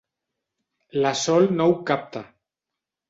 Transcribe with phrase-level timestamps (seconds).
[1.05, 2.25] La Sol no ho capta.